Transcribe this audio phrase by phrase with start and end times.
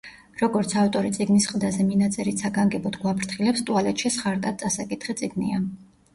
[0.43, 5.63] როგორც ავტორი წიგნის ყდაზე მინაწერით საგანგებოდ გვაფრთხილებს, ტუალეტში სხარტად წასაკითხი წიგნია.